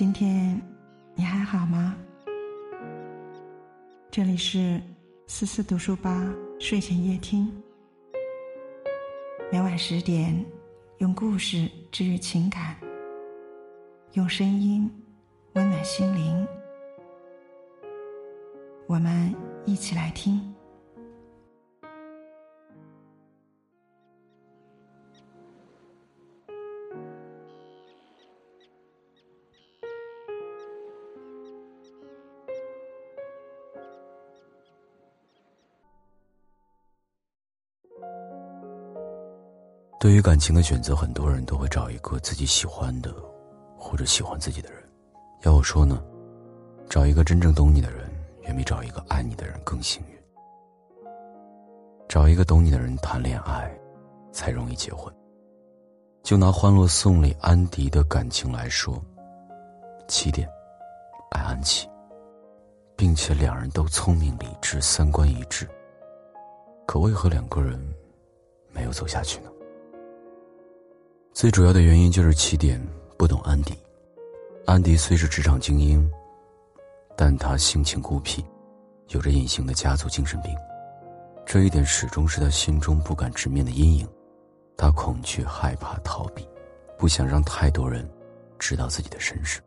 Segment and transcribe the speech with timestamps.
[0.00, 0.58] 今天
[1.14, 1.94] 你还好吗？
[4.10, 4.80] 这里是
[5.26, 7.52] 思思读书吧睡前夜听，
[9.52, 10.42] 每晚十点，
[11.00, 12.78] 用故事治愈情感，
[14.14, 14.90] 用声音
[15.52, 16.48] 温暖心灵。
[18.86, 19.34] 我们
[19.66, 20.40] 一起来听。
[40.00, 43.14] 对于感情的选择，很多人都会找一个自己喜欢的，
[43.76, 44.82] 或者喜欢自己的人。
[45.42, 46.02] 要我说呢，
[46.88, 48.10] 找一个真正懂你的人，
[48.44, 50.18] 远比找一个爱你的人更幸运。
[52.08, 53.70] 找一个懂你的人谈恋爱，
[54.32, 55.14] 才容易结婚。
[56.22, 58.98] 就拿《欢乐颂》里安迪的感情来说，
[60.08, 60.48] 起点
[61.32, 61.86] 爱安琪，
[62.96, 65.68] 并且两人都聪明理智，三观一致。
[66.86, 67.78] 可为何两个人
[68.72, 69.50] 没有走下去呢？
[71.32, 72.80] 最主要的原因就是起点
[73.16, 73.72] 不懂安迪。
[74.66, 76.10] 安迪虽是职场精英，
[77.16, 78.44] 但他性情孤僻，
[79.08, 80.54] 有着隐形的家族精神病，
[81.46, 84.06] 这一点始终是他心中不敢直面的阴影。
[84.76, 86.46] 他恐惧、害怕、逃避，
[86.98, 88.08] 不想让太多人
[88.58, 89.60] 知道自己的身世。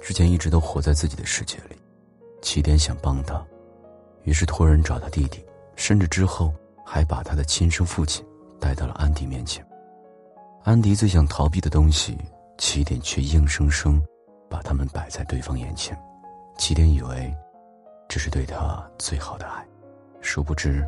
[0.00, 1.76] 之前一直都活在自己的世界里。
[2.42, 3.44] 起点想帮他，
[4.22, 8.24] 于是托人找他弟弟，甚至之后还把他的亲生父亲
[8.60, 9.66] 带到了安迪面前。
[10.64, 12.18] 安迪最想逃避的东西，
[12.58, 14.02] 起点却硬生生
[14.50, 15.98] 把他们摆在对方眼前。
[16.58, 17.34] 起点以为
[18.08, 19.66] 这是对他最好的爱，
[20.20, 20.86] 殊不知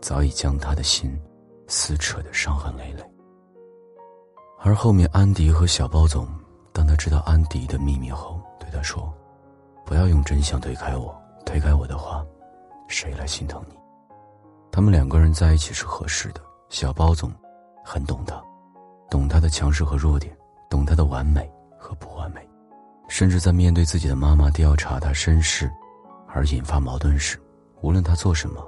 [0.00, 1.18] 早已将他的心
[1.66, 3.02] 撕扯得伤痕累累。
[4.62, 6.28] 而后面，安迪和小包总，
[6.72, 9.12] 当他知道安迪的秘密后，对他说
[9.86, 12.24] ：“不要用真相推开我，推开我的话，
[12.86, 13.74] 谁来心疼你？”
[14.70, 16.40] 他们两个人在一起是合适的。
[16.68, 17.32] 小包总
[17.84, 18.40] 很懂他。
[19.10, 20.34] 懂他的强势和弱点，
[20.70, 22.40] 懂他的完美和不完美，
[23.08, 25.70] 甚至在面对自己的妈妈调查他身世，
[26.28, 27.36] 而引发矛盾时，
[27.82, 28.64] 无论他做什么，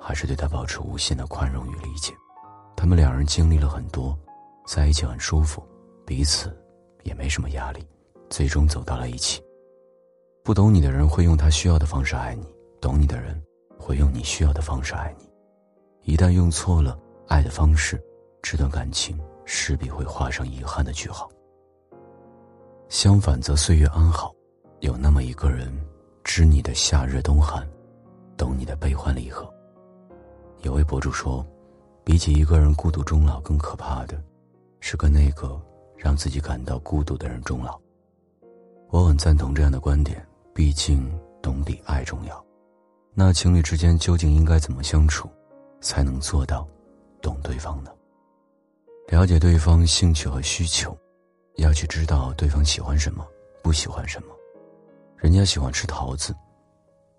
[0.00, 2.14] 还是对他保持无限的宽容与理解。
[2.76, 4.16] 他们两人经历了很多，
[4.64, 5.62] 在一起很舒服，
[6.06, 6.56] 彼此
[7.02, 7.84] 也没什么压力，
[8.30, 9.42] 最终走到了一起。
[10.44, 12.46] 不懂你的人会用他需要的方式爱你，
[12.80, 13.38] 懂你的人
[13.78, 15.28] 会用你需要的方式爱你。
[16.02, 16.98] 一旦用错了
[17.28, 18.00] 爱的方式，
[18.40, 19.20] 这段感情。
[19.52, 21.28] 势必会画上遗憾的句号。
[22.88, 24.32] 相反，则岁月安好，
[24.78, 25.76] 有那么一个人，
[26.22, 27.68] 知你的夏日冬寒，
[28.36, 29.52] 懂你的悲欢离合。
[30.62, 31.44] 有位博主说，
[32.04, 34.22] 比起一个人孤独终老，更可怕的，
[34.78, 35.60] 是跟那个
[35.96, 37.76] 让自己感到孤独的人终老。
[38.90, 40.24] 我很赞同这样的观点，
[40.54, 41.10] 毕竟
[41.42, 42.46] 懂比爱重要。
[43.14, 45.28] 那情侣之间究竟应该怎么相处，
[45.80, 46.68] 才能做到
[47.20, 47.90] 懂对方呢？
[49.10, 50.96] 了解对方兴趣和需求，
[51.56, 53.26] 要去知道对方喜欢什么，
[53.60, 54.28] 不喜欢什么。
[55.16, 56.32] 人家喜欢吃桃子，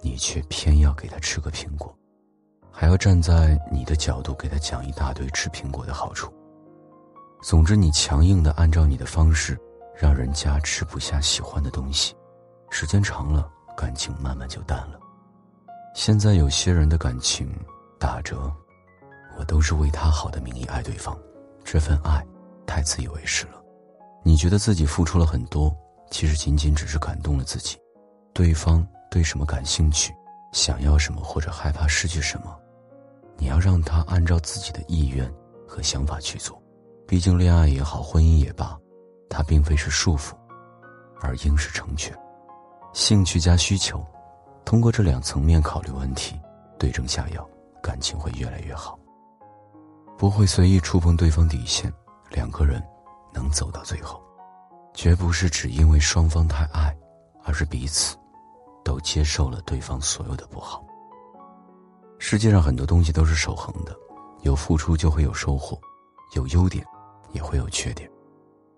[0.00, 1.94] 你却偏要给他吃个苹果，
[2.72, 6.32] 还要站在你的角度给他讲一大堆吃苹果的好处。
[7.42, 9.54] 总之，你强硬的按照你的方式，
[9.94, 12.16] 让人家吃不下喜欢的东西，
[12.70, 13.46] 时间长了，
[13.76, 14.98] 感情慢慢就淡了。
[15.94, 17.46] 现在有些人的感情
[17.98, 18.50] 打折，
[19.38, 21.14] 我都是为他好的名义爱对方。
[21.64, 22.24] 这份爱
[22.66, 23.62] 太自以为是了，
[24.22, 25.74] 你觉得自己付出了很多，
[26.10, 27.76] 其实仅仅只是感动了自己。
[28.32, 30.12] 对方对什么感兴趣，
[30.52, 32.56] 想要什么或者害怕失去什么，
[33.38, 35.32] 你要让他按照自己的意愿
[35.66, 36.60] 和想法去做。
[37.06, 38.78] 毕竟恋爱也好，婚姻也罢，
[39.28, 40.32] 它并非是束缚，
[41.20, 42.16] 而应是成全。
[42.92, 44.04] 兴趣加需求，
[44.64, 46.38] 通过这两层面考虑问题，
[46.78, 47.48] 对症下药，
[47.82, 48.98] 感情会越来越好。
[50.16, 51.92] 不会随意触碰对方底线，
[52.30, 52.82] 两个人
[53.32, 54.22] 能走到最后，
[54.94, 56.96] 绝不是只因为双方太爱，
[57.42, 58.16] 而是彼此
[58.84, 60.84] 都接受了对方所有的不好。
[62.18, 63.94] 世界上很多东西都是守恒的，
[64.42, 65.78] 有付出就会有收获，
[66.34, 66.86] 有优点
[67.32, 68.08] 也会有缺点。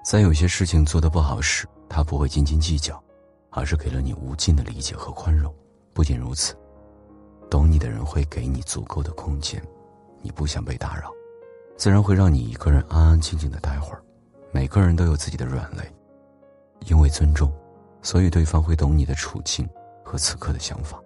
[0.05, 3.01] 在有些事情做得不好时，他不会斤斤计较，
[3.51, 5.55] 而是给了你无尽的理解和宽容。
[5.93, 6.57] 不仅如此，
[7.51, 9.63] 懂你的人会给你足够的空间，
[10.23, 11.13] 你不想被打扰。
[11.77, 14.03] 自然会让你一个人安安静静的待会儿。
[14.51, 15.85] 每个人都有自己的软肋，
[16.87, 17.53] 因为尊重，
[18.01, 19.69] 所以对方会懂你的处境
[20.03, 20.99] 和此刻的想法。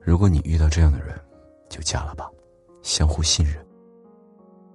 [0.00, 1.18] 如果你遇到这样的人，
[1.68, 2.28] 就嫁了吧，
[2.82, 3.64] 相互信任。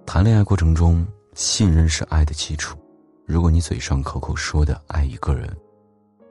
[0.06, 2.78] 谈恋爱过程中，信任是爱的基础。
[3.26, 5.54] 如果你嘴上口口说的爱一个人，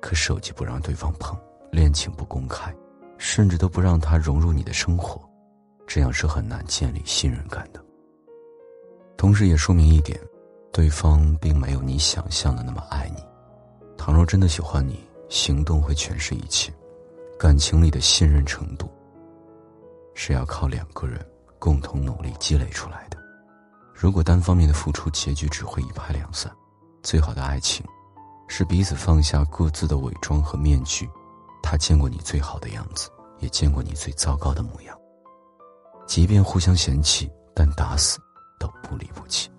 [0.01, 1.38] 可手机不让对方碰，
[1.71, 2.75] 恋情不公开，
[3.18, 5.21] 甚至都不让他融入你的生活，
[5.86, 7.81] 这样是很难建立信任感的。
[9.19, 10.18] 同时也说明一点，
[10.71, 13.21] 对方并没有你想象的那么爱你。
[13.98, 16.74] 倘若真的喜欢你，行动会诠释一切。
[17.38, 18.89] 感情里的信任程度，
[20.13, 21.19] 是要靠两个人
[21.60, 23.18] 共同努力积累出来的。
[23.94, 26.50] 如果单方面的付出，结局只会一拍两散。
[27.04, 27.86] 最好的爱情，
[28.48, 31.10] 是彼此放下各自的伪装和面具。
[31.62, 34.98] 他见过你最好的样子，也见过你最糟糕的模样。
[36.07, 38.18] 即便互相嫌弃，但打死
[38.59, 39.50] 都不离不弃。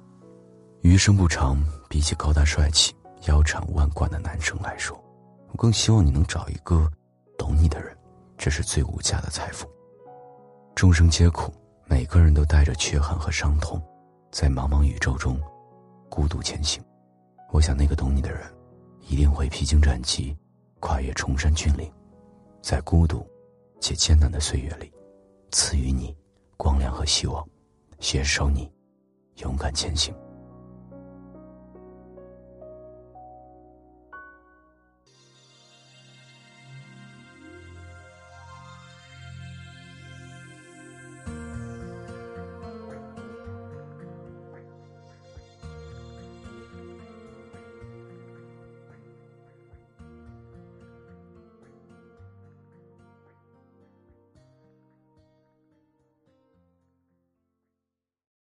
[0.82, 2.94] 余生不长，比起高大帅气、
[3.26, 4.96] 腰缠万贯的男生来说，
[5.48, 6.88] 我更希望你能找一个。
[7.38, 7.96] 懂你的人，
[8.36, 9.66] 这是最无价的财富。
[10.74, 11.50] 众生皆苦，
[11.86, 13.82] 每个人都带着缺憾和伤痛，
[14.30, 15.40] 在茫茫宇宙中
[16.10, 16.84] 孤独前行。
[17.50, 18.42] 我想，那个懂你的人，
[19.08, 20.36] 一定会披荆斩棘，
[20.80, 21.90] 跨越崇山峻岭，
[22.60, 23.26] 在孤独
[23.80, 24.92] 且艰难的岁月里，
[25.50, 26.14] 赐予你
[26.58, 27.42] 光亮和希望，
[28.00, 28.70] 携手你
[29.40, 30.14] 勇敢前行。